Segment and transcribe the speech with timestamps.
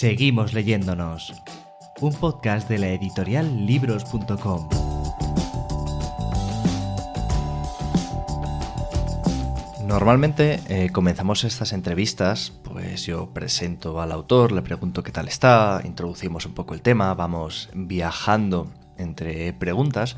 [0.00, 1.34] Seguimos leyéndonos.
[2.00, 4.66] Un podcast de la editorial libros.com.
[9.86, 15.82] Normalmente eh, comenzamos estas entrevistas, pues yo presento al autor, le pregunto qué tal está,
[15.84, 20.16] introducimos un poco el tema, vamos viajando entre preguntas,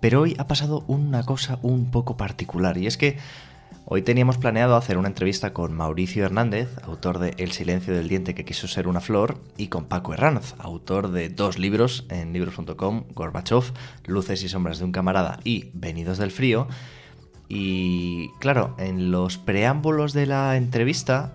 [0.00, 3.18] pero hoy ha pasado una cosa un poco particular y es que
[3.84, 8.34] Hoy teníamos planeado hacer una entrevista con Mauricio Hernández, autor de El silencio del diente
[8.34, 13.04] que quiso ser una flor, y con Paco Herranz, autor de dos libros en libros.com,
[13.14, 13.64] Gorbachev,
[14.06, 16.68] Luces y sombras de un camarada y Venidos del frío.
[17.48, 21.32] Y claro, en los preámbulos de la entrevista,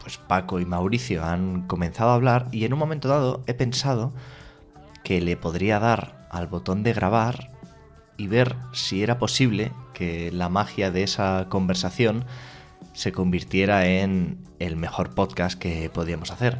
[0.00, 4.12] pues Paco y Mauricio han comenzado a hablar y en un momento dado he pensado
[5.04, 7.57] que le podría dar al botón de grabar
[8.18, 12.26] y ver si era posible que la magia de esa conversación
[12.92, 16.58] se convirtiera en el mejor podcast que podíamos hacer.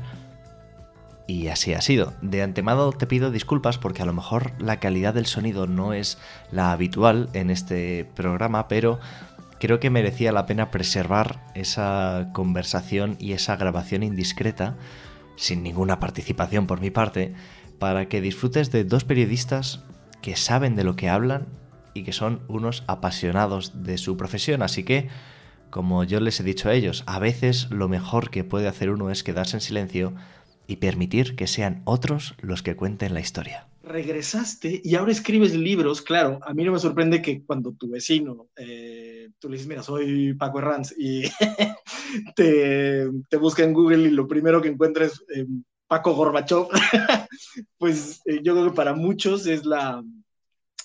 [1.27, 2.15] Y así ha sido.
[2.23, 6.17] De antemano te pido disculpas porque a lo mejor la calidad del sonido no es
[6.51, 8.99] la habitual en este programa, pero
[9.59, 14.77] creo que merecía la pena preservar esa conversación y esa grabación indiscreta,
[15.37, 17.35] sin ninguna participación por mi parte,
[17.79, 19.85] para que disfrutes de dos periodistas
[20.23, 21.47] que saben de lo que hablan
[21.95, 24.63] y que son unos apasionados de su profesión.
[24.63, 25.09] Así que,
[25.71, 29.11] como yo les he dicho a ellos, a veces lo mejor que puede hacer uno
[29.11, 30.15] es quedarse en silencio
[30.67, 33.67] y permitir que sean otros los que cuenten la historia.
[33.83, 38.49] Regresaste y ahora escribes libros, claro, a mí no me sorprende que cuando tu vecino,
[38.55, 41.23] eh, tú le dices, mira, soy Paco Herranz, y
[42.37, 45.47] te, te, en Google y lo primero que encuentres eh,
[45.89, 46.69] Paco Gorbachev,
[47.79, 50.05] pues eh, yo creo que para muchos es la,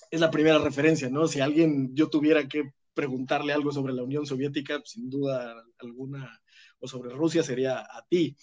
[0.10, 1.28] es la primera referencia, ¿no?
[1.28, 6.40] Si alguien yo tuviera que preguntarle algo sobre la Unión Soviética, sin duda alguna,
[6.80, 8.38] o sobre Rusia, sería a ti.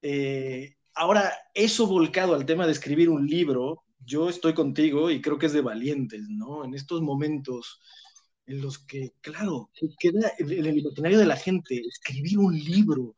[0.00, 5.38] Eh, ahora, eso volcado al tema de escribir un libro, yo estoy contigo y creo
[5.38, 6.64] que es de valientes, ¿no?
[6.64, 7.80] En estos momentos
[8.46, 13.16] en los que, claro, queda en el imaginario de la gente escribir un libro,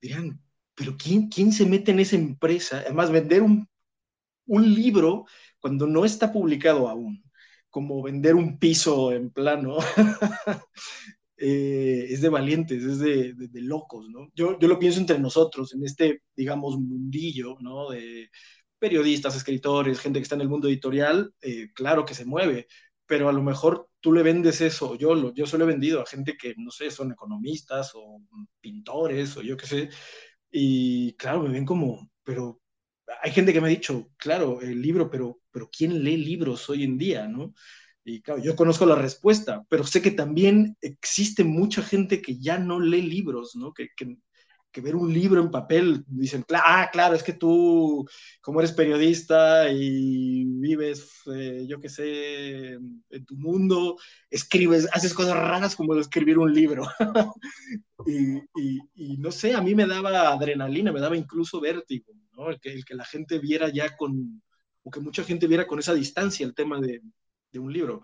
[0.00, 0.40] dirán,
[0.78, 2.78] pero ¿quién, quién se mete en esa empresa?
[2.80, 3.68] Además, vender un,
[4.46, 5.26] un libro
[5.60, 7.22] cuando no está publicado aún
[7.70, 9.78] como vender un piso en plano.
[11.40, 14.28] Eh, es de valientes, es de, locos, ¿no?
[14.34, 17.90] Yo, yo, lo pienso entre nosotros, en este, digamos, mundillo, ¿no?
[17.90, 18.28] De
[18.76, 22.66] periodistas, escritores, gente que está en el mundo editorial, eh, claro que se mueve,
[23.06, 26.06] pero a lo mejor tú le vendes eso, yo, lo, yo solo he vendido a
[26.06, 28.20] gente que, no sé, son economistas o
[28.60, 29.90] pintores o yo qué sé,
[30.50, 32.60] y claro, me ven como, pero
[33.22, 36.84] hay gente que me ha dicho, claro, el libro, pero, pero ¿quién lee libros hoy
[36.84, 37.54] en día, no?
[38.04, 42.58] Y claro, yo conozco la respuesta, pero sé que también existe mucha gente que ya
[42.58, 43.72] no lee libros, ¿no?
[43.74, 44.16] Que, que,
[44.70, 48.06] que ver un libro en papel, dicen, ah, claro, es que tú,
[48.40, 53.96] como eres periodista y vives, eh, yo qué sé, en tu mundo,
[54.30, 56.86] escribes, haces cosas raras como escribir un libro.
[58.06, 62.12] y, no sé, a mí me daba adrenalina, me daba incluso vértigo.
[62.62, 64.42] Que, el que la gente viera ya con,
[64.84, 67.02] o que mucha gente viera con esa distancia el tema de,
[67.50, 68.02] de un libro,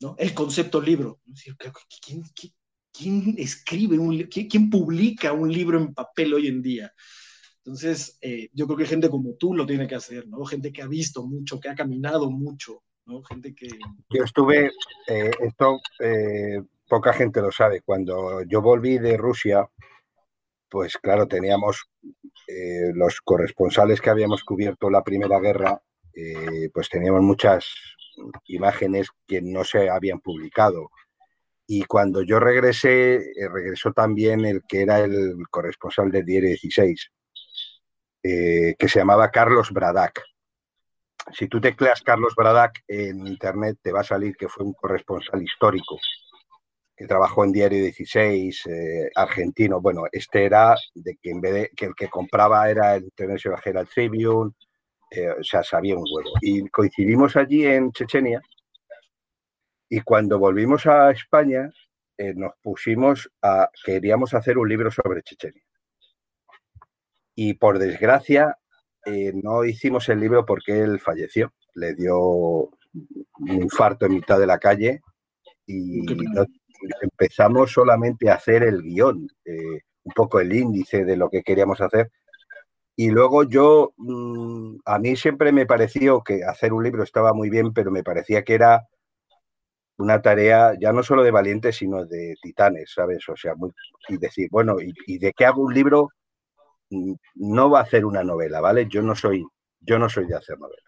[0.00, 0.14] ¿no?
[0.18, 1.20] El concepto libro.
[2.04, 2.52] ¿Quién, quién,
[3.36, 4.30] escribe un libro?
[4.30, 6.92] ¿Quién, publica un libro en papel hoy en día?
[7.64, 10.44] Entonces, eh, yo creo que gente como tú lo tiene que hacer, ¿no?
[10.44, 13.22] Gente que ha visto mucho, que ha caminado mucho, ¿no?
[13.22, 13.68] Gente que...
[14.10, 14.70] Yo estuve,
[15.08, 19.66] eh, esto eh, poca gente lo sabe, cuando yo volví de Rusia,
[20.68, 21.84] pues claro, teníamos
[22.94, 25.80] los corresponsales que habíamos cubierto la Primera Guerra,
[26.74, 27.64] pues teníamos muchas
[28.46, 30.90] imágenes que no se habían publicado.
[31.66, 37.10] Y cuando yo regresé, eh, regresó también el que era el corresponsal del Diario 16,
[38.22, 40.22] que se llamaba Carlos Bradac.
[41.32, 45.42] Si tú tecleas Carlos Bradac en internet, te va a salir que fue un corresponsal
[45.42, 45.98] histórico
[46.96, 49.80] que trabajó en Diario 16, eh, argentino.
[49.80, 53.60] Bueno, este era de que en vez de que el que compraba era el International
[53.64, 54.52] Herald Tribune,
[55.10, 56.30] eh, o sea, sabía un huevo.
[56.40, 58.40] Y coincidimos allí en Chechenia
[59.88, 61.70] y cuando volvimos a España
[62.16, 65.62] eh, nos pusimos a, queríamos hacer un libro sobre Chechenia.
[67.34, 68.56] Y por desgracia
[69.34, 72.70] no hicimos el libro porque él falleció, le dio un
[73.48, 75.02] infarto en mitad de la calle
[75.66, 76.46] y no,
[77.00, 81.80] empezamos solamente a hacer el guion, eh, un poco el índice de lo que queríamos
[81.80, 82.10] hacer.
[82.96, 87.50] Y luego yo, mm, a mí siempre me pareció que hacer un libro estaba muy
[87.50, 88.86] bien, pero me parecía que era
[89.98, 93.28] una tarea ya no solo de valientes, sino de titanes, ¿sabes?
[93.28, 93.70] O sea, muy,
[94.08, 96.08] y decir, bueno, ¿y, de qué hago un libro
[97.34, 98.86] no va a hacer una novela, ¿vale?
[98.88, 99.44] Yo no soy,
[99.80, 100.84] yo no soy de hacer novelas.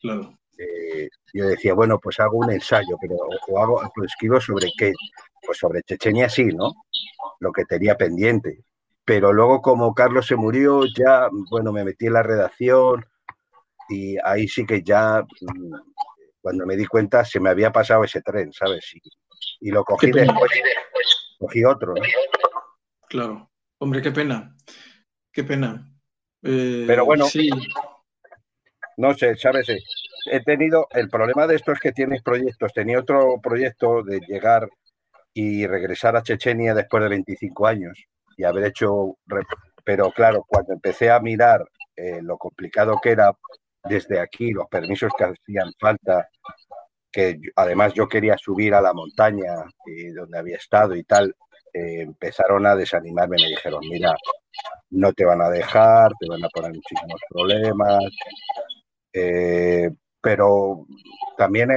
[0.00, 0.38] Claro.
[0.58, 3.16] Eh, yo decía, bueno, pues hago un ensayo, pero
[3.48, 4.92] o hago, pues escribo sobre qué,
[5.44, 6.72] pues sobre Chechenia sí, ¿no?
[7.40, 8.64] Lo que tenía pendiente.
[9.04, 13.04] Pero luego como Carlos se murió, ya, bueno, me metí en la redacción
[13.88, 15.74] y ahí sí que ya, mm,
[16.42, 18.92] cuando me di cuenta, se me había pasado ese tren, ¿sabes?
[19.60, 20.50] Y, lo cogí después,
[21.38, 22.02] cogí otro, ¿no?
[23.08, 23.50] Claro.
[23.78, 24.56] Hombre, qué pena.
[25.32, 25.88] Qué pena.
[26.42, 27.48] Eh, pero bueno, sí.
[28.96, 29.68] no sé, ¿sabes?
[30.30, 32.72] He tenido, el problema de esto es que tienes proyectos.
[32.72, 34.68] Tenía otro proyecto de llegar
[35.32, 38.04] y regresar a Chechenia después de 25 años
[38.36, 39.16] y haber hecho,
[39.84, 41.64] pero claro, cuando empecé a mirar
[41.96, 43.32] eh, lo complicado que era
[43.84, 46.28] desde aquí, los permisos que hacían falta,
[47.10, 49.52] que además yo quería subir a la montaña
[49.86, 51.34] eh, donde había estado y tal,
[51.72, 54.14] eh, empezaron a desanimarme, me dijeron, mira,
[54.90, 58.04] no te van a dejar, te van a poner muchísimos problemas,
[60.22, 60.86] pero
[61.36, 61.68] también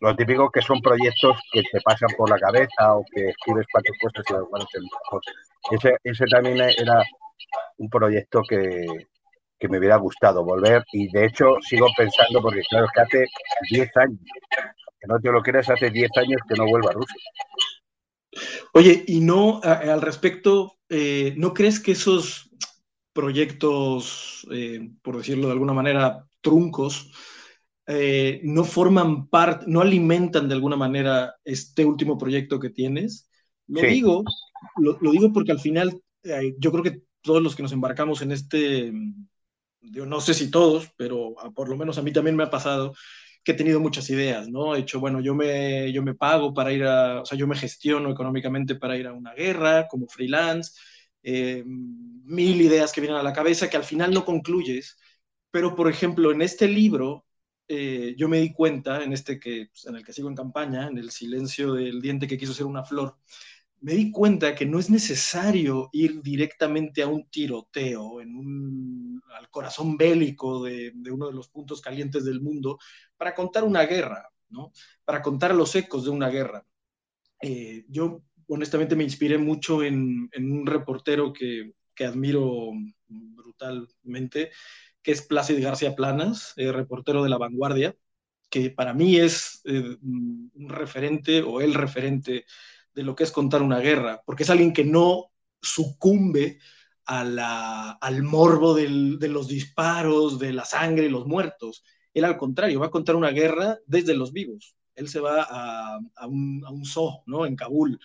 [0.00, 3.94] lo típico que son proyectos que te pasan por la cabeza o que escribes cuatro
[4.00, 5.20] cosas y luego
[5.70, 7.02] ese, ese también era
[7.76, 8.86] un proyecto que,
[9.60, 13.26] que me hubiera gustado volver y de hecho sigo pensando porque claro es que hace
[13.70, 14.20] 10 años
[14.98, 17.16] que no te lo creas hace 10 años que no vuelva a Rusia
[18.72, 22.50] oye y no al respecto eh, no crees que esos
[23.12, 27.12] proyectos eh, por decirlo de alguna manera truncos
[27.86, 33.28] eh, no forman parte, no alimentan de alguna manera este último proyecto que tienes.
[33.66, 34.22] Lo digo,
[34.76, 36.00] lo, digo porque al final
[36.58, 38.92] yo creo que todos los que nos embarcamos en este,
[39.80, 42.94] yo no sé si todos, pero por lo menos a mí también me ha pasado
[43.42, 44.74] que he tenido muchas ideas, ¿no?
[44.76, 47.56] He hecho, bueno, yo me, yo me pago para ir a, o sea, yo me
[47.56, 50.72] gestiono económicamente para ir a una guerra como freelance,
[51.22, 54.96] eh, mil ideas que vienen a la cabeza que al final no concluyes,
[55.50, 57.26] pero por ejemplo, en este libro
[57.68, 60.88] eh, yo me di cuenta, en este que, pues, en el que sigo en campaña,
[60.88, 63.16] en el silencio del diente que quiso ser una flor,
[63.80, 69.48] me di cuenta que no es necesario ir directamente a un tiroteo, en un, al
[69.50, 72.78] corazón bélico de, uno de los puntos calientes del mundo,
[73.16, 74.72] para contar una guerra, ¿no?
[75.04, 76.66] para contar los ecos de una guerra.
[77.42, 82.72] Eh, yo honestamente me inspiré mucho en, en un reportero que, que admiro
[83.08, 84.50] brutalmente,
[85.02, 87.96] que es Plácido García Planas, eh, reportero de La Vanguardia,
[88.50, 92.44] que para mí es eh, un referente o el referente
[92.94, 96.58] de lo que es contar una guerra, porque es alguien que no sucumbe
[97.04, 101.82] al morbo de los disparos, de la sangre y los muertos.
[102.14, 104.76] Él al contrario, va a contar una guerra desde los vivos.
[104.94, 107.46] Él se va a, un, a zoo, ¿no?
[107.46, 107.98] En Kabul,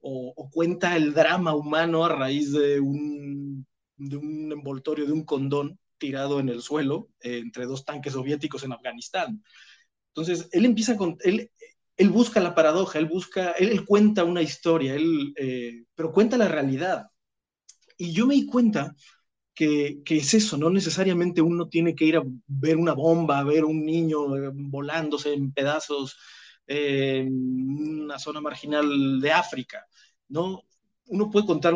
[0.00, 5.78] o, cuenta el drama humano a raíz de un, de un envoltorio, de un condón,
[5.98, 9.42] tirado en el suelo eh, entre dos tanques soviéticos en Afganistán.
[10.08, 11.50] Entonces, él empieza con, él,
[11.98, 16.48] él busca la paradoja, él busca, él, cuenta una historia, él, eh, pero cuenta la
[16.48, 17.08] realidad.
[17.98, 18.94] Y yo me di cuenta
[19.54, 23.44] que, que, es eso, no necesariamente uno tiene que ir a ver una bomba, a
[23.44, 26.16] ver un niño eh, volándose en pedazos
[26.68, 27.32] en
[28.02, 29.86] una zona marginal de África,
[30.28, 30.62] ¿no?
[31.06, 31.74] Uno puede contar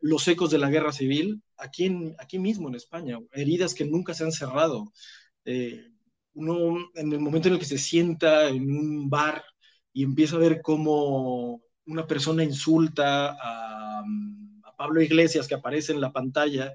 [0.00, 4.24] los ecos de la guerra civil aquí, aquí mismo en España, heridas que nunca se
[4.24, 4.92] han cerrado.
[5.46, 5.91] Eh,
[6.34, 9.44] uno en el momento en el que se sienta en un bar
[9.92, 14.02] y empieza a ver cómo una persona insulta a,
[14.74, 16.74] Pablo Iglesias que aparece en la pantalla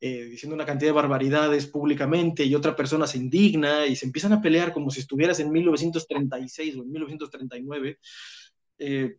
[0.00, 4.32] eh, diciendo una cantidad de barbaridades públicamente y otra persona se indigna y se empiezan
[4.32, 7.98] a pelear como si estuvieras en 1936 o en 1939,
[8.78, 9.18] eh,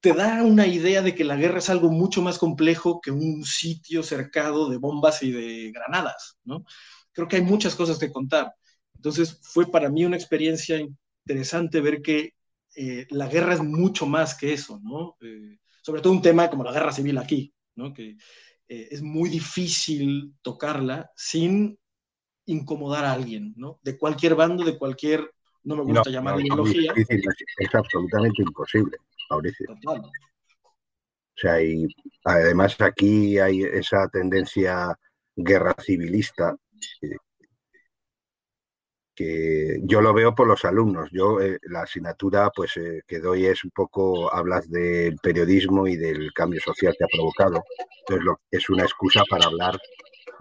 [0.00, 3.42] te da una idea de que la guerra es algo mucho más complejo que un
[3.44, 6.64] sitio cercado de bombas y de granadas, ¿no?
[7.12, 8.54] Creo que hay muchas cosas que contar.
[9.04, 12.32] Entonces fue para mí una experiencia interesante ver que
[12.74, 15.18] eh, la guerra es mucho más que eso, ¿no?
[15.20, 17.92] Eh, sobre todo un tema como la guerra civil aquí, ¿no?
[17.92, 18.16] Que
[18.66, 21.78] eh, es muy difícil tocarla sin
[22.46, 23.78] incomodar a alguien, ¿no?
[23.82, 25.30] De cualquier bando, de cualquier,
[25.64, 26.94] no me gusta llamar ideología.
[26.96, 28.96] es absolutamente imposible.
[29.28, 29.66] Mauricio.
[29.70, 31.86] O sea, y
[32.24, 34.98] además aquí hay esa tendencia
[35.36, 36.56] guerra civilista
[39.14, 41.08] que, yo lo veo por los alumnos.
[41.12, 45.96] Yo eh, la asignatura pues eh, que doy es un poco hablas del periodismo y
[45.96, 47.62] del cambio social que ha provocado.
[48.00, 49.78] Entonces lo, es una excusa para hablar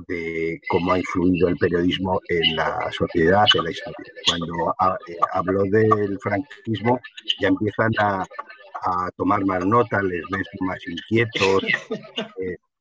[0.07, 4.13] de cómo ha influido el periodismo en la sociedad, en la historia.
[4.27, 4.75] Cuando
[5.07, 6.99] eh, hablo del franquismo
[7.39, 11.63] ya empiezan a, a tomar más nota, les ves más inquietos.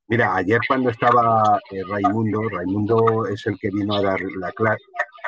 [0.08, 1.58] Mira, ayer cuando estaba
[1.88, 4.84] Raimundo, Raimundo es el que vino a dar la clase,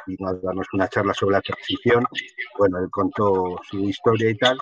[0.06, 2.04] vino a darnos una charla sobre la transición.
[2.58, 4.58] Bueno, él contó su historia y tal,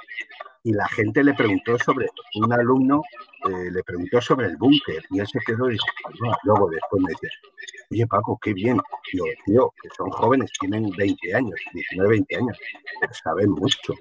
[0.62, 3.02] y la gente le preguntó sobre, un alumno
[3.48, 5.86] eh, le preguntó sobre el búnker, y él se quedó y dijo,
[6.44, 7.28] luego después me dice,
[7.90, 8.80] oye Paco, qué bien.
[9.12, 12.58] yo, tío, que son jóvenes, tienen 20 años, 19, 20 años,
[13.00, 13.94] pero saben mucho,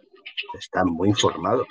[0.53, 1.67] están muy informados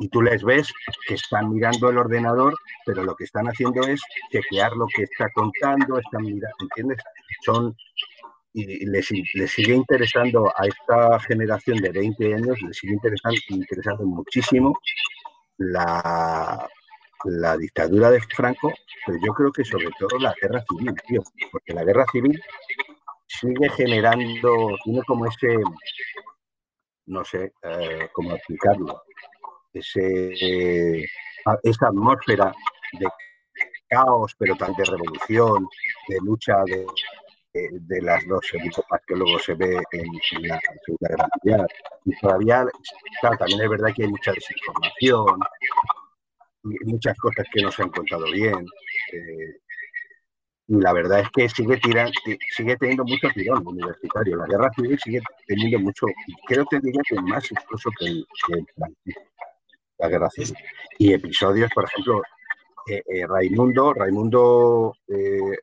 [0.00, 0.72] y tú les ves
[1.06, 2.54] que están mirando el ordenador,
[2.86, 4.00] pero lo que están haciendo es
[4.32, 7.02] chequear lo que está contando, están mirando, ¿entiendes?
[7.44, 7.76] Son
[8.52, 14.72] y les, sigue interesando a esta generación de 20 años, les sigue interesando, interesando muchísimo
[15.58, 16.68] la,
[17.24, 18.72] la dictadura de Franco,
[19.06, 22.40] pero yo creo que sobre todo la guerra civil, tío, porque la guerra civil
[23.26, 25.56] sigue generando, tiene como ese,
[27.06, 29.02] no sé eh, cómo explicarlo,
[29.72, 31.04] ese,
[31.62, 32.52] esa atmósfera
[32.98, 33.06] de
[33.88, 35.68] caos, pero también de revolución,
[36.08, 36.84] de lucha de,
[37.52, 40.06] de, las dos etapas que luego se ve en,
[40.42, 41.66] la Segunda Guerra Mundial.
[42.04, 42.64] Y todavía,
[43.20, 45.40] también es verdad que hay mucha desinformación,
[46.62, 48.66] muchas cosas que no se han contado bien.
[49.12, 49.60] Eh,
[50.68, 52.12] y la verdad es que sigue, tirando,
[52.56, 54.36] sigue teniendo mucho tirón universitario.
[54.36, 56.06] La guerra civil sigue teniendo mucho,
[56.46, 59.12] creo que diría que más incluso que el, que
[59.98, 60.54] la guerra civil.
[60.98, 62.22] Y episodios, por ejemplo,
[62.88, 65.58] eh, eh, Raimundo, Raimundo eh,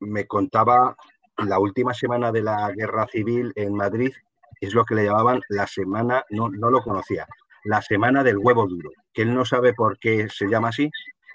[0.00, 0.96] me contaba
[1.36, 4.12] la última semana de la guerra civil en Madrid,
[4.60, 7.26] es lo que le llamaban la semana, no, no lo conocía,
[7.64, 10.90] la semana del huevo duro, que él no sabe por qué se llama así,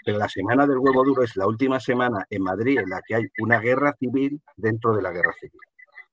[0.06, 3.16] pero la semana del huevo duro es la última semana en Madrid en la que
[3.16, 5.60] hay una guerra civil dentro de la guerra civil.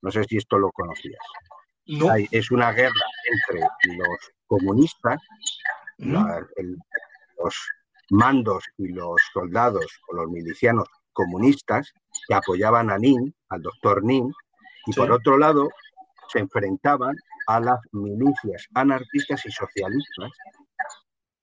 [0.01, 1.21] No sé si esto lo conocías.
[2.31, 3.61] es una guerra entre
[3.97, 5.21] los comunistas,
[5.99, 7.55] los
[8.11, 11.93] mandos y los soldados o los milicianos comunistas
[12.27, 14.33] que apoyaban a Nin, al doctor Nin,
[14.87, 15.69] y por otro lado
[16.29, 17.17] se enfrentaban
[17.47, 20.31] a las milicias anarquistas y socialistas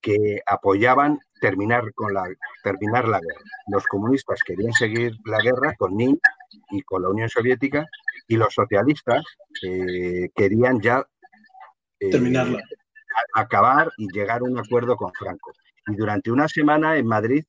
[0.02, 2.24] que apoyaban terminar con la
[2.64, 3.42] terminar la guerra.
[3.68, 6.20] Los comunistas querían seguir la guerra con Nin
[6.72, 7.86] y con la Unión Soviética
[8.28, 9.24] y los socialistas
[9.64, 11.06] eh, querían ya
[12.00, 12.64] eh, terminarla,
[13.34, 15.52] acabar y llegar a un acuerdo con Franco.
[15.88, 17.44] Y durante una semana en Madrid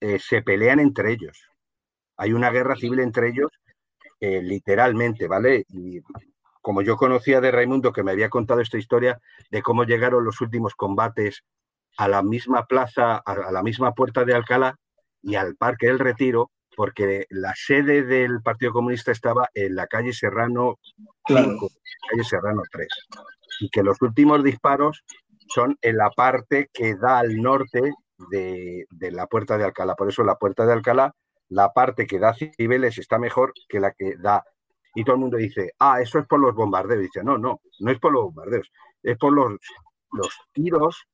[0.00, 1.48] eh, se pelean entre ellos.
[2.16, 3.50] Hay una guerra civil entre ellos,
[4.20, 5.64] literalmente, ¿vale?
[5.68, 6.00] Y
[6.64, 10.40] como yo conocía de Raimundo, que me había contado esta historia de cómo llegaron los
[10.40, 11.44] últimos combates
[11.98, 14.76] a la misma plaza, a la misma puerta de Alcalá
[15.22, 20.12] y al Parque del Retiro, porque la sede del Partido Comunista estaba en la calle
[20.12, 20.78] Serrano
[21.26, 21.68] 5,
[22.10, 22.88] calle Serrano 3,
[23.60, 25.04] y que los últimos disparos
[25.48, 27.92] son en la parte que da al norte
[28.30, 29.94] de, de, la puerta de Alcalá.
[29.94, 31.12] Por eso la puerta de Alcalá,
[31.48, 34.44] la parte que da Cibeles está mejor que la que da
[34.94, 37.02] y todo el mundo dice, ah, eso es por los bombardeos.
[37.02, 38.70] dice, no, no, no es por los bombardeos,
[39.02, 39.54] es por los,
[40.12, 41.06] los tiros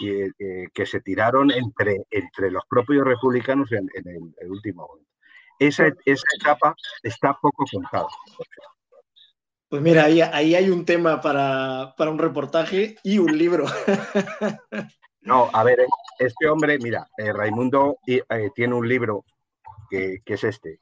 [0.00, 5.10] eh, que se tiraron entre, entre los propios republicanos en, el, último momento.
[5.58, 8.08] Esa, esa, etapa está poco contada.
[9.68, 13.66] Pues mira, ahí, ahí hay un tema para, un reportaje y un libro.
[15.22, 15.84] No, a ver,
[16.20, 18.22] este hombre, mira, eh, Raimundo eh,
[18.54, 19.24] tiene un libro
[19.88, 20.78] que, que, es este,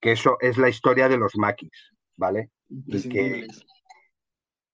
[0.00, 2.50] que eso es la historia de los maquis, ¿vale?
[2.68, 3.46] Y que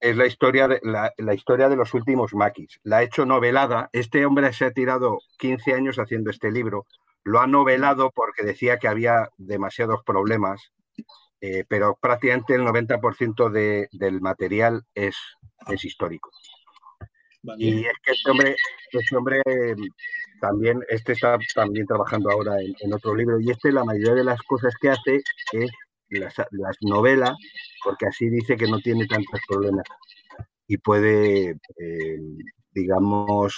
[0.00, 2.78] es la historia, de, la, historia de los últimos maquis.
[2.82, 3.90] La ha hecho novelada.
[3.92, 6.86] Este hombre se ha tirado 15 años haciendo este libro.
[7.24, 10.72] Lo ha novelado porque decía que había demasiados problemas,
[11.40, 13.50] eh, pero prácticamente el 90%
[13.90, 15.16] del material es,
[15.66, 16.30] es histórico.
[17.56, 18.56] Y es que este hombre,
[18.92, 19.42] este hombre
[20.40, 24.40] también, este está también trabajando ahora en, otro libro, y este la mayoría de las
[24.42, 25.70] cosas que hace es
[26.10, 27.32] las, las novelas,
[27.84, 29.84] porque así dice que no tiene tantos problemas
[30.68, 32.18] y puede, eh,
[32.72, 33.54] digamos,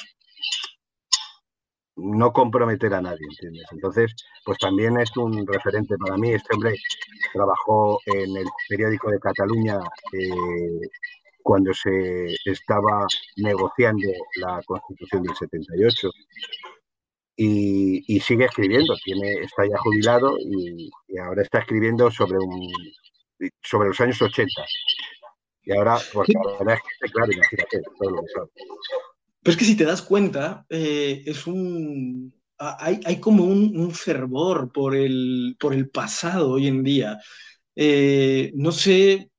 [1.96, 3.66] no comprometer a nadie, ¿entiendes?
[3.72, 6.32] Entonces, pues también es un referente para mí.
[6.32, 6.76] Este hombre
[7.32, 9.78] trabajó en el periódico de Cataluña
[10.12, 10.88] eh,
[11.42, 13.06] cuando se estaba
[13.36, 16.10] negociando la Constitución del 78
[17.36, 22.68] y, sigue escribiendo, tiene, está ya jubilado y, ahora está escribiendo sobre un
[23.62, 24.50] sobre los años 80.
[25.64, 28.48] Y ahora, porque la verdad es que, claro, imagínate, todo lo que sabe.
[29.42, 32.34] Pero es que si te das cuenta, eh, es un.
[32.58, 37.18] Hay, hay como un, un, fervor por el, por el pasado hoy en día.
[37.74, 39.29] Eh, no sé,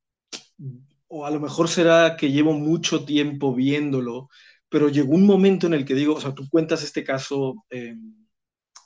[1.13, 4.30] o a lo mejor será que llevo mucho tiempo viéndolo,
[4.70, 8.15] pero llegó un momento en el que digo, o sea, tú cuentas este caso, em,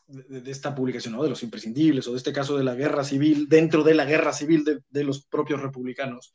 [0.08, 1.24] de, esta publicación, ¿no?
[1.24, 4.34] de los imprescindibles, o de este caso de la guerra civil, dentro de la guerra
[4.34, 6.34] civil de, los propios republicanos.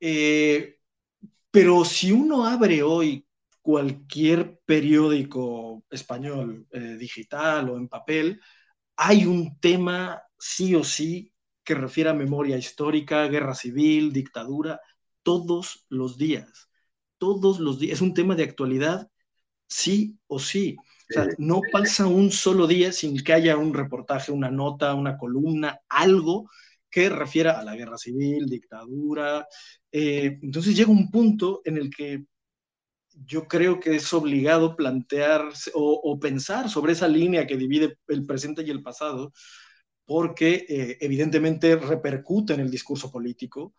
[0.00, 0.78] Eh,
[1.50, 3.26] pero si uno abre hoy
[3.62, 8.40] cualquier periódico español, eh, digital o en papel,
[8.96, 11.33] hay un tema sí o sí
[11.64, 14.80] que refiere a memoria histórica, guerra civil, dictadura,
[15.22, 16.68] todos los días.
[17.18, 17.94] Todos los días.
[17.94, 19.10] Es un tema de actualidad,
[19.66, 20.76] sí o sí.
[21.10, 25.18] O sea, no pasa un solo día sin que haya un reportaje, una nota, una
[25.18, 26.48] columna, algo
[26.90, 29.46] que refiera a la guerra civil, dictadura.
[29.90, 32.24] Eh, entonces llega un punto en el que
[33.24, 38.62] yo creo que es obligado plantear o, pensar sobre esa línea que divide el presente
[38.62, 39.32] y el pasado,
[40.06, 43.74] porque eh, evidentemente repercute en el discurso político.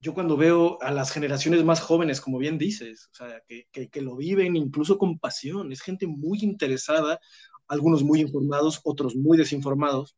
[0.00, 3.10] Yo cuando veo a las generaciones más jóvenes, como bien dices,
[3.48, 7.18] que, lo viven incluso con pasión, es gente muy interesada,
[7.66, 10.16] algunos muy informados, otros muy desinformados,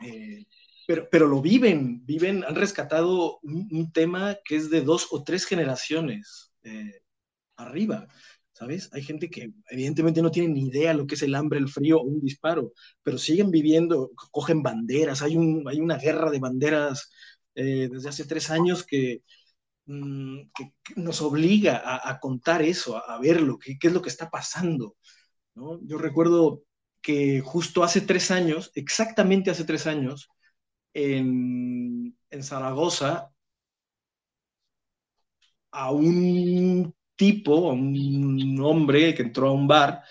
[0.00, 0.44] eh,
[0.86, 5.46] pero, pero lo viven, viven, han rescatado un, tema que es de dos o tres
[5.46, 7.00] generaciones eh,
[7.56, 8.08] arriba.
[8.56, 8.88] ¿Sabes?
[8.92, 11.98] Hay gente que evidentemente no tiene ni idea lo que es el hambre, el frío
[11.98, 12.72] o un disparo,
[13.02, 17.10] pero siguen viviendo, cogen banderas, hay, un, hay una guerra de banderas
[17.54, 19.22] eh, desde hace tres años que,
[19.86, 20.40] mm,
[20.96, 24.96] nos obliga a, contar eso, a, verlo, qué, es lo que está pasando.
[25.54, 25.80] ¿no?
[25.86, 26.62] Yo recuerdo
[27.02, 30.28] que justo hace tres años, exactamente hace tres años,
[30.94, 33.30] en, en Zaragoza,
[35.70, 40.02] a un tipo, un hombre que entró a un bar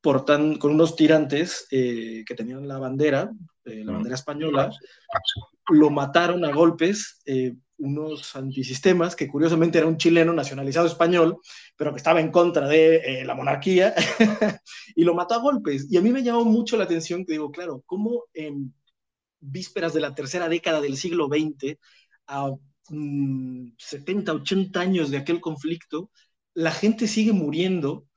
[0.00, 3.30] portando, con unos tirantes eh, que tenían la bandera,
[3.64, 3.94] eh, la mm.
[3.94, 4.70] bandera española,
[5.70, 11.38] lo mataron a golpes eh, unos antisistemas, que curiosamente era un chileno nacionalizado español,
[11.76, 13.94] pero que estaba en contra de la monarquía,
[14.96, 15.86] y lo mató a golpes.
[15.88, 18.74] Y a mí me llamó mucho la atención que digo, claro, ¿cómo en
[19.40, 21.78] vísperas de la tercera década del siglo XX,
[22.26, 22.52] a
[22.88, 26.10] 70, mm, 80 años de aquel conflicto,
[26.58, 28.08] la gente sigue muriendo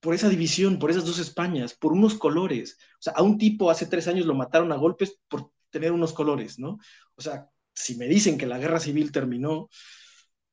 [0.00, 2.78] por esa división, por esas dos Españas, por unos colores.
[2.94, 6.14] O sea, a un tipo hace tres años lo mataron a golpes por tener unos
[6.14, 6.78] colores, ¿no?
[7.14, 9.68] O sea, si me dicen que la guerra civil terminó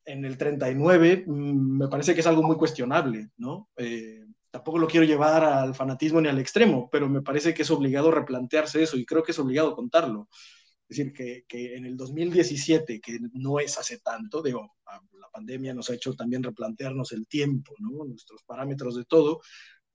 [0.03, 3.69] en el 39, mm, me parece que es algo muy cuestionable, ¿no?
[3.77, 7.71] Eh, tampoco lo quiero llevar al fanatismo ni al extremo, pero me parece que es
[7.71, 10.27] obligado replantearse eso y creo que es obligado contarlo.
[10.91, 15.73] Es decir, que, que, en el 2017, que no es hace tanto, digo, la pandemia
[15.73, 18.03] nos ha hecho también replantearnos el tiempo, ¿no?
[18.03, 19.39] nuestros parámetros de todo,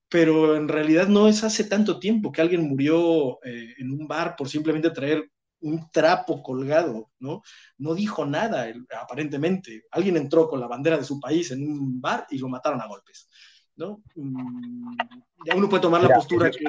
[0.09, 4.37] pero en realidad no es hace tanto tiempo que alguien murió eh, en un bar
[4.39, 5.31] por simplemente traer
[5.61, 7.43] un trapo colgado, ¿no?
[7.77, 8.67] No dijo nada,
[8.99, 9.85] aparentemente.
[9.91, 12.87] Alguien entró con la bandera de su país en un bar y lo mataron a
[12.87, 13.29] golpes.
[13.77, 14.03] ¿no?
[14.15, 14.97] Mm,
[15.45, 16.65] ya uno puede tomar la postura que...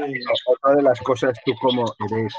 [0.45, 2.33] Otra de las cosas, tú como eres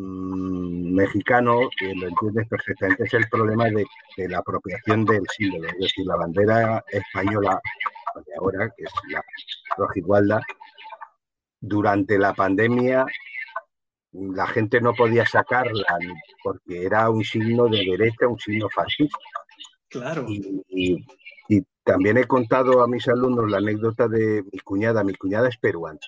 [0.00, 3.84] Mm, mexicano, que lo entiendes perfectamente, es el problema de,
[4.28, 5.68] la apropiación del símbolo.
[5.68, 7.60] Es decir, la bandera española
[8.26, 9.22] de ahora, que es la
[9.76, 10.40] roja
[11.60, 13.04] durante la pandemia
[14.12, 15.86] la gente no podía sacarla
[16.42, 19.18] porque era un signo de derecha, un signo fascista.
[19.88, 20.26] Claro.
[20.28, 21.04] y,
[21.84, 25.04] también he contado a mis alumnos la anécdota de mi cuñada.
[25.04, 25.98] Mi cuñada es peruana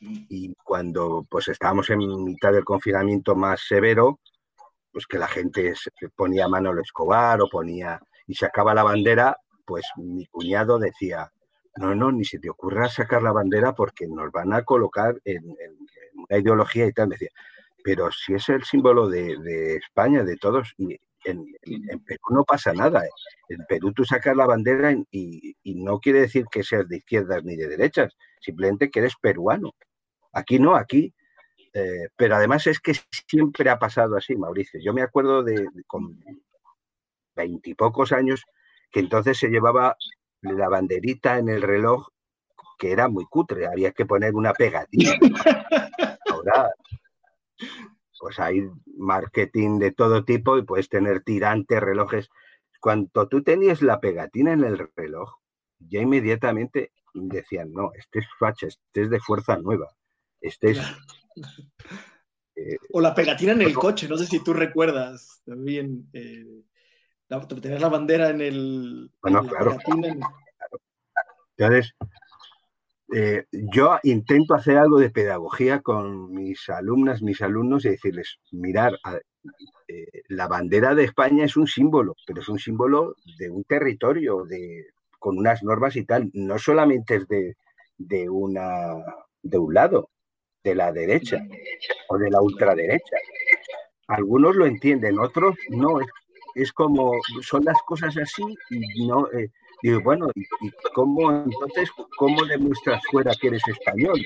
[0.00, 4.18] y cuando pues estábamos en mitad del confinamiento más severo,
[4.92, 9.36] pues que la gente se ponía mano al Escobar o ponía y sacaba la bandera,
[9.64, 11.30] pues mi cuñado decía,
[11.76, 15.44] no, no, ni se te ocurra sacar la bandera porque nos van a colocar en,
[16.14, 17.08] una ideología y tal.
[17.08, 17.30] Me decía,
[17.84, 21.44] pero si es el símbolo de, España, de todos, y en,
[22.04, 23.04] Perú no pasa nada.
[23.04, 23.10] ¿eh?
[23.48, 27.44] En Perú tú sacas la bandera y, y, no quiere decir que seas de izquierdas
[27.44, 29.72] ni de derechas, simplemente que eres peruano.
[30.32, 31.14] Aquí no, aquí.
[31.72, 32.94] Eh, pero además es que
[33.28, 34.80] siempre ha pasado así, Mauricio.
[34.82, 36.18] Yo me acuerdo de, con
[37.34, 38.44] veintipocos años
[38.90, 39.96] que entonces se llevaba
[40.42, 42.08] la banderita en el reloj
[42.80, 45.12] que era muy cutre, había que poner una pegatina.
[46.30, 46.70] Ahora,
[48.18, 48.62] pues hay
[48.96, 52.30] marketing de todo tipo y puedes tener tirantes, relojes.
[52.80, 55.30] Cuando tú tenías la pegatina en el reloj,
[55.78, 59.88] ya inmediatamente decían, no, este es facha, este es de fuerza nueva.
[60.40, 60.74] Este
[62.56, 66.08] eh, o la pegatina en el coche, no sé si tú recuerdas también.
[66.12, 66.44] Eh,
[67.62, 69.10] tener la bandera en el.
[69.22, 69.76] Bueno, claro.
[71.56, 71.94] Entonces,
[73.14, 78.98] eh, yo intento hacer algo de pedagogía con mis alumnas, mis alumnos y decirles: mirar,
[80.28, 84.86] la bandera de España es un símbolo, pero es un símbolo de un territorio, de,
[85.18, 86.30] con unas normas y tal.
[86.32, 87.56] No solamente es de,
[87.96, 88.94] de, una,
[89.42, 90.10] de un lado,
[90.62, 91.38] de la derecha
[92.08, 93.16] o de la ultraderecha.
[94.08, 96.00] Algunos lo entienden, otros no.
[96.00, 96.08] Es,
[96.54, 99.30] es como, son las cosas así y no.
[99.32, 99.50] Eh,
[99.82, 100.44] digo, bueno, ¿y,
[100.94, 104.20] cómo entonces, cómo demuestras fuera que eres español?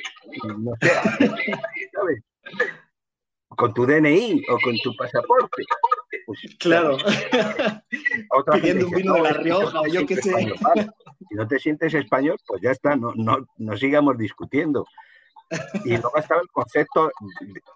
[0.59, 0.91] No sé,
[1.93, 2.23] ¿sabes?
[3.49, 5.63] Con tu DNI o con tu pasaporte.
[6.27, 6.97] Pues, claro.
[8.53, 10.33] Pidiendo un vino de La Rioja, yo qué sé.
[11.29, 14.87] Si no te sientes español, pues ya está, no, no, no sigamos discutiendo.
[15.85, 17.11] Y luego estaba el concepto,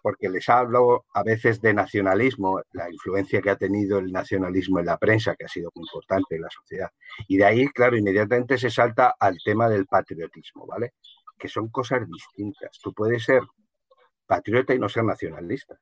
[0.03, 4.87] porque les hablo a veces de nacionalismo, la influencia que ha tenido el nacionalismo en
[4.87, 6.91] la prensa, que ha sido muy importante en la sociedad.
[7.27, 10.95] Y de ahí, claro, inmediatamente se salta al tema del patriotismo, ¿vale?
[11.38, 12.79] Que son cosas distintas.
[12.83, 13.43] Tú puedes ser
[14.27, 15.79] patriota y no ser nacionalista.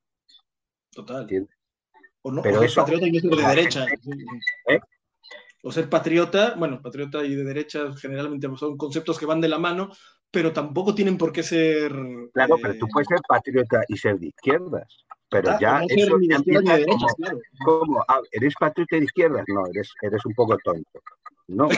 [0.91, 1.23] Total.
[1.23, 1.57] ¿Entiendes?
[2.23, 3.87] O no, Pero ser patriota y no ser de derecha.
[4.69, 4.81] ¿Eh?
[5.63, 9.59] O ser patriota, bueno, patriota y de derecha generalmente son conceptos que van de la
[9.59, 9.91] mano,
[10.37, 11.91] pero tampoco tienen por qué ser.
[12.35, 15.07] Claro, pero tú eh, puedes ser patriota y ser de izquierdas.
[15.31, 17.15] Pero ah, ya eso de derechas,
[17.65, 19.47] como, ah, ¿eres patriota de izquierdas?
[19.49, 21.01] No, eres, eres un poco tonto.
[21.49, 21.71] No.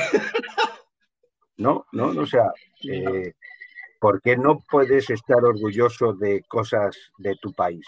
[1.59, 3.33] no, no, no, o sea, eh,
[4.01, 7.87] ¿por qué no puedes estar orgulloso de cosas de tu país?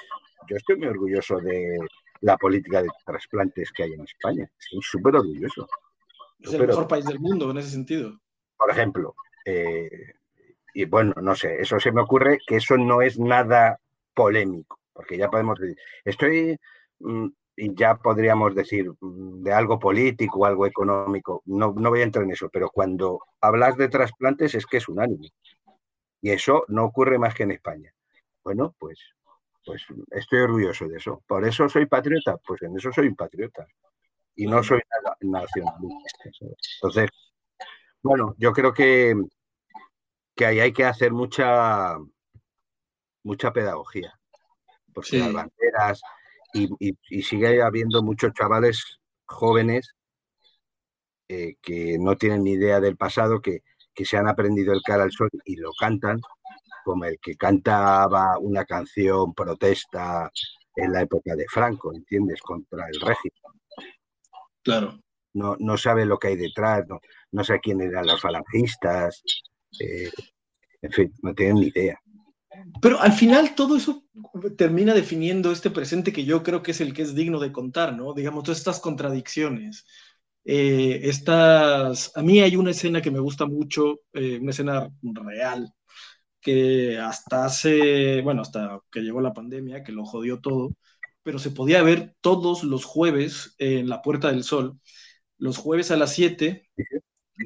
[0.48, 1.80] Yo estoy muy orgulloso de
[2.20, 4.48] la política de trasplantes que hay en España.
[4.56, 5.66] Estoy súper orgulloso.
[6.38, 8.20] Es el mejor país del mundo en ese sentido.
[8.56, 10.12] Por ejemplo, eh,
[10.74, 13.78] y bueno, no sé, eso se me ocurre que eso no es nada
[14.14, 16.56] polémico, porque ya podemos decir, estoy,
[17.00, 22.04] mm, y ya podríamos decir, mm, de algo político, algo económico, no, no voy a
[22.04, 25.28] entrar en eso, pero cuando hablas de trasplantes es que es unánime.
[26.22, 27.92] Y eso no ocurre más que en España.
[28.44, 28.98] Bueno, pues,
[29.64, 31.22] pues estoy orgulloso de eso.
[31.26, 33.66] Por eso soy patriota, pues en eso soy un patriota.
[34.34, 34.80] Y no soy
[35.20, 36.30] nacionalista.
[36.76, 37.10] Entonces,
[38.02, 39.14] bueno, yo creo que,
[40.40, 41.98] que ahí hay que hacer mucha,
[43.22, 44.18] mucha pedagogía.
[44.94, 46.00] Porque las banderas,
[46.54, 49.94] y, sigue habiendo muchos chavales jóvenes
[51.28, 55.02] eh, que no tienen ni idea del pasado, que, que se han aprendido el cara
[55.02, 56.22] al sol y lo cantan,
[56.86, 60.30] como el que cantaba una canción protesta
[60.74, 62.40] en la época de Franco, ¿entiendes?
[62.40, 63.60] Contra el régimen.
[64.62, 65.00] Claro.
[65.34, 66.98] No, no sabe lo que hay detrás, no,
[67.30, 69.22] no sabe quién eran los falangistas,
[69.78, 70.10] eh,
[70.82, 72.00] en fin, no tienen ni idea.
[72.82, 74.04] Pero al final todo eso
[74.56, 77.94] termina definiendo este presente que yo creo que es el que es digno de contar,
[77.96, 78.12] ¿no?
[78.14, 79.86] Digamos, todas estas contradicciones.
[80.44, 85.72] Eh, estas, a mí hay una escena que me gusta mucho, eh, una escena real,
[86.40, 90.70] que hasta hace, bueno, hasta que llegó la pandemia, que lo jodió todo,
[91.22, 94.80] pero se podía ver todos los jueves en la Puerta del Sol.
[95.38, 96.70] Los jueves a las 7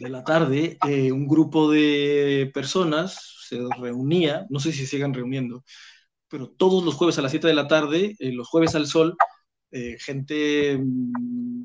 [0.00, 5.64] de la tarde, eh, un grupo de personas se reunía, no sé si sigan reuniendo,
[6.28, 9.16] pero todos los jueves a las 7 de la tarde, eh, los jueves al sol,
[9.70, 11.64] eh, gente, mm,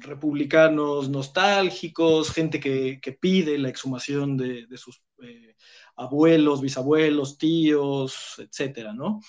[0.00, 5.02] republicanos nostálgicos, gente que, pide la exhumación de, sus
[5.96, 9.20] abuelos, bisabuelos, tíos, etcétera, ¿no?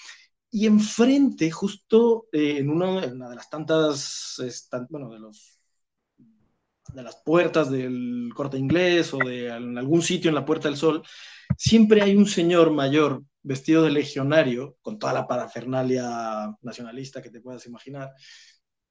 [0.51, 4.41] Y enfrente, justo en, una, en una de las tantas,
[4.89, 5.60] bueno, de los
[6.93, 11.03] de las puertas del corte inglés o de algún sitio en la Puerta del Sol,
[11.57, 17.41] siempre hay un señor mayor vestido de legionario, con toda la parafernalia nacionalista que te
[17.41, 18.11] puedas imaginar,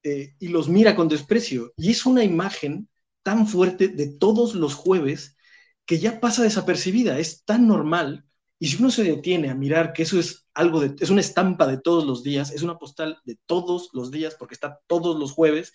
[0.02, 1.72] eh, y los mira con desprecio.
[1.76, 2.88] Y es una imagen
[3.22, 5.36] tan fuerte de todos los jueves
[5.84, 8.24] que ya pasa desapercibida, es tan normal.
[8.58, 11.66] Y si uno se detiene a mirar que eso es algo de, es una estampa
[11.66, 15.32] de todos los días, es una postal de todos los días, porque está todos los
[15.32, 15.72] jueves,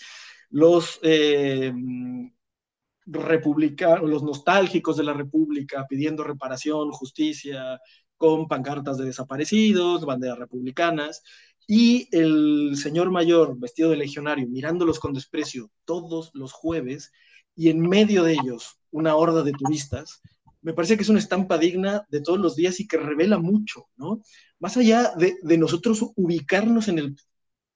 [0.49, 1.73] los eh,
[3.05, 7.79] republicanos, los nostálgicos de la República pidiendo reparación, justicia,
[8.17, 11.23] con pancartas de desaparecidos, banderas republicanas,
[11.67, 17.11] y el señor mayor vestido de legionario mirándolos con desprecio todos los jueves,
[17.55, 20.21] y en medio de ellos una horda de turistas,
[20.61, 23.87] me parece que es una estampa digna de todos los días y que revela mucho,
[23.97, 24.21] ¿no?
[24.59, 27.15] Más allá de, de nosotros ubicarnos en el,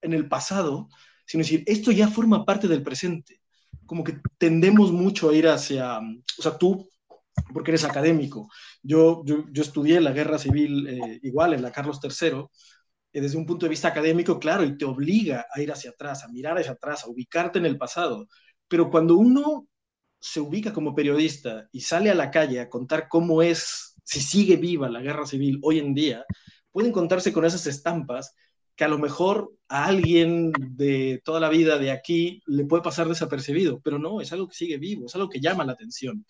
[0.01, 0.89] en el pasado,
[1.29, 3.39] sino decir, esto ya forma parte del presente.
[3.85, 6.89] Como que tendemos mucho a ir hacia, o sea, tú,
[7.53, 8.49] porque eres académico,
[8.81, 12.45] yo, yo, yo estudié la guerra civil eh, igual en la Carlos III,
[13.13, 16.23] eh, desde un punto de vista académico, claro, y te obliga a ir hacia atrás,
[16.23, 18.27] a mirar hacia atrás, a ubicarte en el pasado.
[18.67, 19.67] Pero cuando uno
[20.19, 24.57] se ubica como periodista y sale a la calle a contar cómo es, si sigue
[24.57, 26.25] viva la guerra civil hoy en día,
[26.71, 28.33] puede encontrarse con esas estampas
[28.79, 33.09] que a lo mejor a alguien de toda la vida de aquí le puede pasar
[33.09, 36.25] desapercibido, pero no, es algo que sigue vivo, es algo que llama la atención,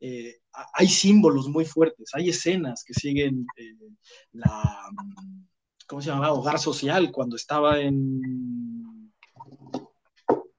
[0.00, 0.36] eh,
[0.72, 3.74] hay símbolos muy fuertes, hay escenas que siguen eh,
[4.32, 4.88] la,
[5.86, 6.32] ¿cómo se llamaba?
[6.32, 9.12] Hogar social, cuando estaba en,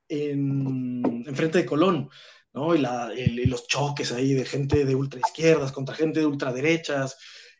[0.07, 2.11] en, frente de Colón,
[2.53, 2.75] ¿no?
[2.75, 7.17] Y, los choques ahí de gente de ultraizquierdas contra gente de ultraderechas,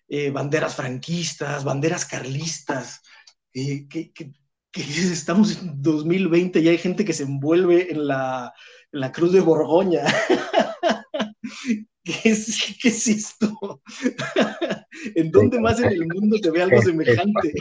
[0.08, 3.02] eh, banderas franquistas, banderas carlistas,
[3.90, 4.12] que,
[4.74, 8.54] estamos en 2020 y hay gente que se envuelve en la,
[8.92, 10.04] en la cruz de Borgoña.
[12.04, 13.82] ¿Qué es, ¿Qué es, esto?
[15.16, 17.54] ¿En dónde más en el mundo se ve algo semejante?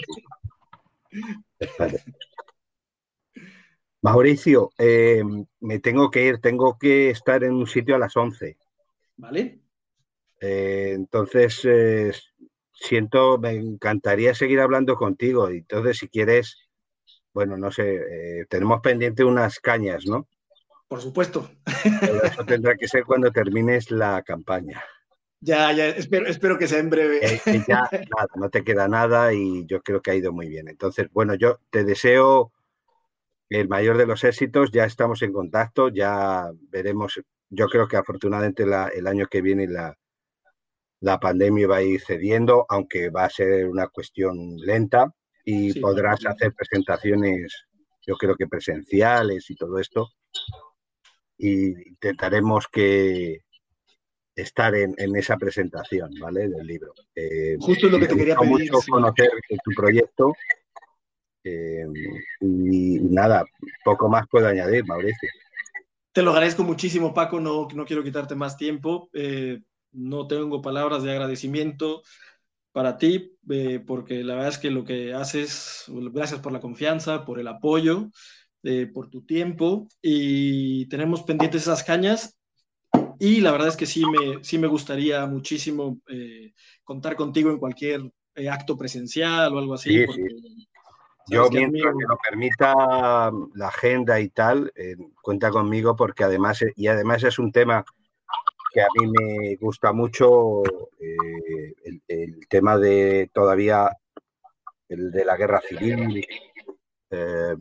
[4.02, 5.24] Mauricio, eh,
[5.58, 8.56] me tengo que ir, tengo que estar en un sitio a las 11.
[9.16, 9.60] ¿Vale?
[10.40, 12.12] Eh, entonces, eh,
[12.78, 15.48] siento, me encantaría seguir hablando contigo.
[15.48, 16.68] Entonces, si quieres,
[17.32, 20.28] bueno, no sé, tenemos pendiente unas cañas, ¿no?
[20.88, 21.50] Por supuesto.
[22.22, 24.82] eso tendrá que ser cuando termines la campaña.
[25.40, 27.20] Ya, ya, espero, espero que sea en breve.
[27.22, 30.68] Eh, ya, nada, no te queda nada y yo creo que ha ido muy bien.
[30.68, 32.52] Entonces, bueno, yo te deseo
[33.48, 38.64] el mayor de los éxitos, ya estamos en contacto, ya veremos, yo creo que afortunadamente
[38.64, 39.96] el año que viene la,
[41.00, 45.12] la pandemia va a ir cediendo, aunque va a ser una cuestión lenta
[45.44, 47.66] y podrás hacer presentaciones,
[48.06, 50.08] yo creo que presenciales y todo esto
[51.38, 53.42] y intentaremos que
[54.34, 56.48] estar en, esa presentación, ¿vale?
[56.48, 56.92] Del libro.
[57.14, 58.50] Eh, Justo lo que te quería pedir.
[58.50, 59.30] mucho conocer
[59.64, 60.34] tu proyecto
[61.42, 61.86] eh,
[62.40, 63.44] y nada,
[63.84, 65.30] poco más puedo añadir, Mauricio.
[66.12, 67.40] Te lo agradezco muchísimo, Paco.
[67.40, 69.10] No, no quiero quitarte más tiempo.
[69.12, 69.60] Eh,
[69.96, 72.02] no tengo palabras de agradecimiento
[72.72, 73.32] para ti,
[73.86, 78.10] porque la verdad es que lo que haces, gracias por la confianza, por el apoyo.
[78.68, 82.36] Eh, por tu tiempo y tenemos pendientes esas cañas
[83.16, 87.58] y la verdad es que sí me, sí me gustaría muchísimo eh, contar contigo en
[87.58, 88.00] cualquier
[88.34, 90.04] eh, acto presencial o algo así.
[91.28, 94.72] Yo, mientras me lo permita la agenda y tal,
[95.22, 97.84] cuenta conmigo porque además, y además es un tema
[98.76, 100.62] que a mí me gusta mucho,
[101.00, 103.90] el, el, tema de todavía
[104.86, 106.22] el de la guerra civil
[107.10, 107.56] eh,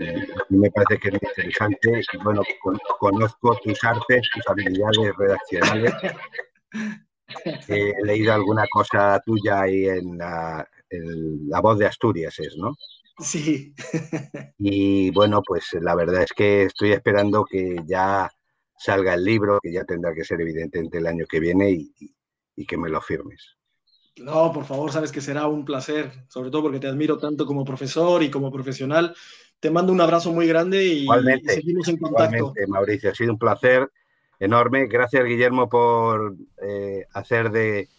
[0.49, 2.01] me parece que es muy interesante.
[2.21, 2.41] Bueno,
[2.99, 5.93] conozco tus artes, tus habilidades redaccionales.
[7.69, 12.75] He leído alguna cosa tuya ahí en la, la voz de Asturias, es, ¿no?
[13.19, 13.73] Sí.
[14.59, 18.29] Y bueno, pues la verdad es que estoy esperando que ya
[18.77, 21.93] salga el libro, que ya tendrá que ser evidentemente el año que viene y,
[22.55, 23.57] y que me lo firmes.
[24.17, 27.65] No, por favor, sabes que será un placer, sobre todo porque te admiro tanto como
[27.65, 29.13] profesor y como profesional.
[29.59, 31.07] Te mando un abrazo muy grande y,
[31.45, 32.35] seguimos en contacto.
[32.35, 33.91] Igualmente, Mauricio, ha sido un placer
[34.39, 34.87] enorme.
[34.87, 37.89] Gracias, Guillermo, por eh, hacer de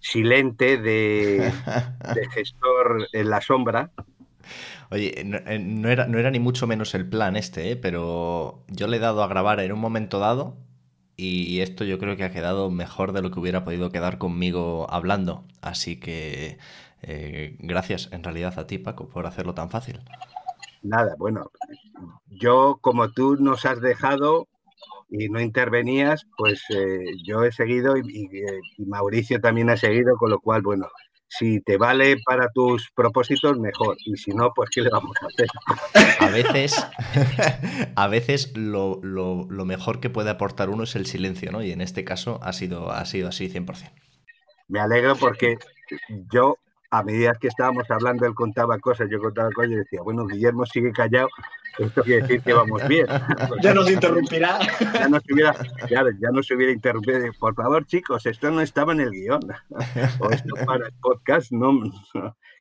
[0.00, 1.52] silente, de,
[2.34, 3.92] gestor en la sombra.
[4.90, 7.76] Oye, eh, no, era, no, era, ni mucho menos el plan este, ¿eh?
[7.76, 10.56] pero yo le he dado a grabar en un momento dado
[11.16, 14.88] y esto yo creo que ha quedado mejor de lo que hubiera podido quedar conmigo
[14.90, 15.44] hablando.
[15.62, 16.58] Así que
[17.06, 20.00] eh, gracias en realidad a ti, Paco, por hacerlo tan fácil.
[20.82, 21.50] Nada, bueno,
[22.28, 24.48] yo como tú nos has dejado
[25.10, 28.30] y no intervenías, pues eh, yo he seguido y,
[28.78, 30.88] Mauricio también ha seguido, con lo cual, bueno,
[31.28, 33.96] si te vale para tus propósitos, mejor.
[34.04, 35.48] Y si no, pues ¿qué le vamos a hacer?
[36.20, 36.86] A veces,
[37.96, 39.00] a veces lo,
[39.64, 41.62] mejor que puede aportar uno es el silencio, ¿no?
[41.62, 43.90] Y en este caso ha sido, ha sido así 100%.
[44.68, 45.58] Me alegro porque
[46.32, 46.56] yo
[46.98, 50.64] a medida que estábamos hablando, él contaba cosas, yo contaba cosas y decía, bueno, Guillermo
[50.64, 51.28] sigue callado,
[51.78, 53.06] esto quiere decir que vamos bien.
[53.62, 54.60] ya nos interrumpirá.
[54.94, 55.54] ya, nos hubiera,
[55.90, 57.18] ya, nos hubiera interrumpido.
[57.38, 59.40] Por favor, chicos, esto no estaba en el guion.
[60.20, 61.72] o esto para el podcast, no,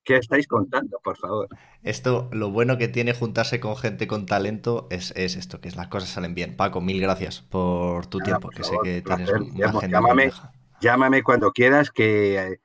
[0.03, 1.47] ¿qué estáis contando, por favor?
[1.83, 6.09] Esto, lo bueno que tiene juntarse con gente con talento es, esto, que las cosas
[6.09, 6.55] salen bien.
[6.55, 10.31] Paco, mil gracias por tu tiempo, que sé que tienes una agenda llámame,
[10.81, 12.57] llámame cuando quieras, que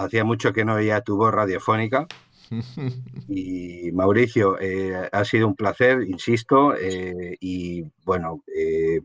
[0.00, 2.06] Hacía mucho que no oía tu voz radiofónica.
[3.28, 9.00] Y Mauricio, eh, ha sido un placer, insisto, eh, y bueno, eh,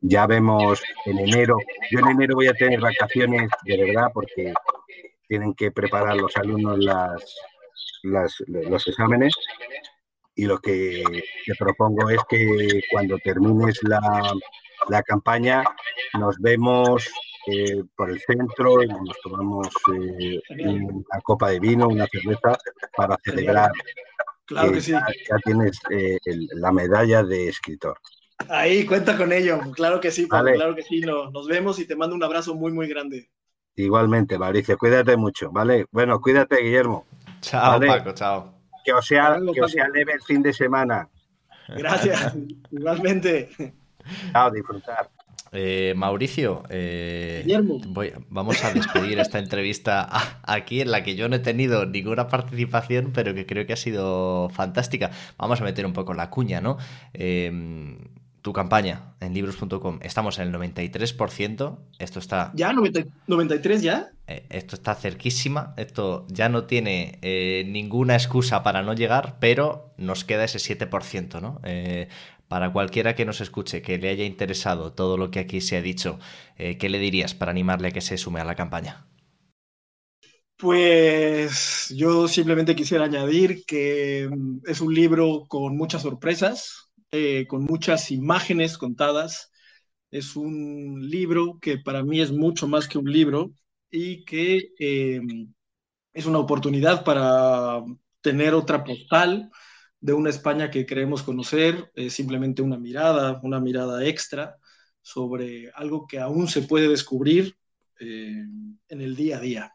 [0.00, 1.56] ya vemos en enero.
[1.90, 4.52] Yo en enero voy a tener vacaciones de verdad porque
[5.28, 9.34] tienen que preparar los alumnos las, los exámenes.
[10.34, 11.04] Y lo que
[11.46, 14.34] te propongo es que cuando termines la,
[14.88, 15.62] la campaña
[16.18, 17.08] nos vemos
[17.46, 22.56] eh, por el centro y nos tomamos eh, una copa de vino, una cerveza
[22.96, 23.72] para celebrar.
[24.44, 24.92] Claro que, sí.
[24.92, 26.18] Ya, tienes eh,
[26.54, 27.98] la medalla de escritor.
[28.48, 29.60] Ahí, cuenta con ello.
[29.74, 31.00] Claro que sí, Pablo, claro que sí.
[31.00, 33.30] nos vemos y te mando un abrazo muy, muy grande.
[33.74, 35.86] Igualmente, Mauricio, cuídate mucho, ¿vale?
[35.90, 37.06] Bueno, cuídate, Guillermo.
[37.40, 38.54] Chao, Paco, chao.
[38.84, 41.08] Que os sea, que sea leve el fin de semana.
[41.68, 42.34] Gracias,
[42.70, 43.50] igualmente.
[44.32, 45.10] Chao, disfrutar.
[45.54, 47.44] Eh, Mauricio, eh,
[48.30, 50.08] vamos a despedir esta entrevista
[50.42, 53.76] aquí en la que yo no he tenido ninguna participación, pero que creo que ha
[53.76, 55.10] sido fantástica.
[55.36, 56.78] Vamos a meter un poco la cuña, ¿no?
[57.12, 57.52] Eh,
[58.42, 62.52] tu campaña en libros.com, estamos en el 93%, esto está...
[62.54, 62.72] ¿Ya?
[62.72, 64.10] ¿93 ya?
[64.26, 67.18] esto está cerquísima, esto ya no tiene
[67.66, 71.60] ninguna excusa para no llegar, pero nos queda ese 7%, ¿no?
[72.52, 75.80] Para cualquiera que nos escuche, que le haya interesado todo lo que aquí se ha
[75.80, 76.18] dicho,
[76.58, 79.06] eh, ¿qué le dirías para animarle a que se sume a la campaña?
[80.58, 87.64] Pues yo simplemente quisiera añadir que mm, es un libro con muchas sorpresas, eh, con
[87.64, 89.52] muchas imágenes contadas.
[90.10, 93.52] Es un libro que para mí es mucho más que un libro
[93.90, 95.52] y que em,
[96.14, 97.82] es una oportunidad para
[98.22, 99.50] tener otra postal
[100.00, 104.56] de una España que queremos conocer, es simplemente una mirada, una mirada extra
[105.02, 107.56] sobre algo que aún se puede descubrir
[108.00, 108.44] eh,
[108.88, 109.72] en el día a día.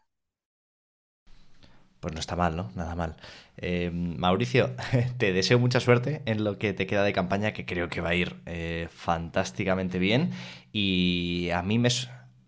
[2.00, 2.70] Pues no está mal, ¿no?
[2.76, 3.16] Nada mal.
[3.56, 4.70] Eh, Mauricio,
[5.18, 8.10] te deseo mucha suerte en lo que te queda de campaña, que creo que va
[8.10, 10.30] a ir eh, fantásticamente bien.
[10.72, 11.88] Y a mí, me,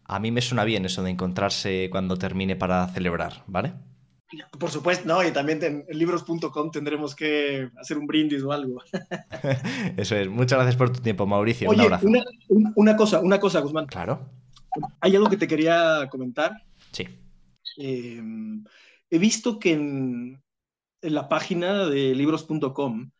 [0.04, 3.72] a mí me suena bien eso de encontrarse cuando termine para celebrar, ¿vale?
[4.58, 8.80] Por supuesto, no, y también en libros.com tendremos que hacer un brindis o algo.
[9.96, 10.28] Eso es.
[10.28, 11.68] Muchas gracias por tu tiempo, Mauricio.
[11.68, 12.06] un abrazo.
[12.76, 13.86] Una, cosa, una cosa, Guzmán.
[13.86, 14.28] Claro.
[15.00, 16.52] Hay algo que te quería comentar.
[16.92, 17.08] Sí.
[17.78, 18.22] Eh,
[19.10, 20.42] he visto que en,
[21.02, 23.10] la página de libros.com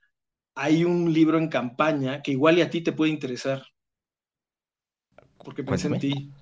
[0.54, 3.64] hay un libro en campaña que igual y a ti te puede interesar.
[5.38, 6.32] Porque pensé en ti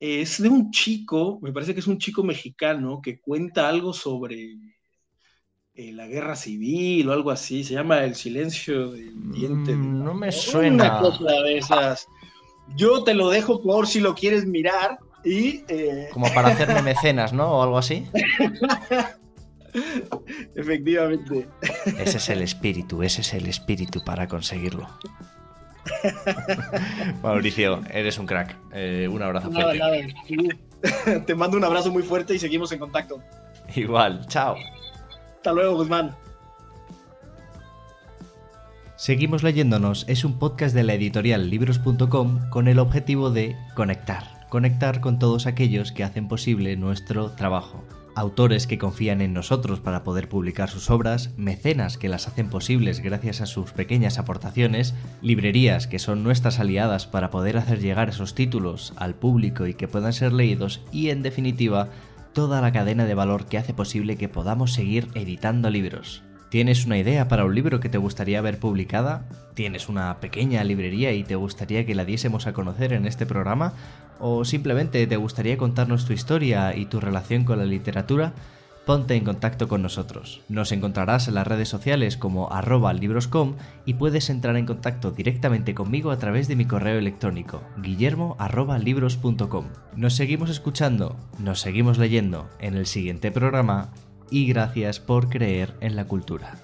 [0.00, 4.58] es de un chico, me parece que es un chico mexicano que cuenta algo sobre
[5.74, 7.64] eh, la guerra civil o algo así.
[7.64, 9.74] Se llama El silencio del diente.
[9.74, 10.84] Mm, no me suena.
[10.84, 12.06] Una cosa de esas.
[12.76, 15.64] Yo te lo dejo por si lo quieres mirar y.
[15.68, 17.58] Eh, Como para hacerme mecenas, ¿no?
[17.58, 18.06] O algo así.
[20.54, 21.48] Efectivamente.
[21.98, 24.88] Ese es el espíritu, ese es el espíritu para conseguirlo.
[27.22, 28.56] Mauricio, eres un crack.
[28.72, 30.14] Eh, un abrazo fuerte.
[31.26, 33.22] Te mando un abrazo muy fuerte y seguimos en contacto.
[33.74, 34.56] Igual, chao.
[35.36, 36.14] Hasta luego, Guzmán.
[38.96, 45.00] Seguimos leyéndonos es un podcast de la editorial libros.com con el objetivo de conectar, conectar
[45.00, 47.82] con todos aquellos que hacen posible nuestro trabajo
[48.14, 53.00] autores que confían en nosotros para poder publicar sus obras, mecenas que las hacen posibles
[53.00, 58.36] gracias a sus pequeñas aportaciones, librerías que son nuestras aliadas para poder hacer llegar esos
[58.36, 61.88] títulos al público y que puedan ser leídos y en definitiva
[62.32, 66.22] toda la cadena de valor que hace posible que podamos seguir editando libros.
[66.54, 69.26] ¿Tienes una idea para un libro que te gustaría ver publicada?
[69.54, 73.72] ¿Tienes una pequeña librería y te gustaría que la diésemos a conocer en este programa?
[74.18, 78.32] ¿O simplemente te gustaría contarnos tu historia y tu relación con la literatura?
[78.86, 80.42] Ponte en contacto con nosotros.
[80.50, 83.54] Nos encontrarás en las redes sociales como arroba libroscom
[83.86, 88.36] y puedes entrar en contacto directamente conmigo a través de mi correo electrónico guillermo
[89.96, 93.90] Nos seguimos escuchando, nos seguimos leyendo en el siguiente programa
[94.30, 96.63] y gracias por creer en la cultura.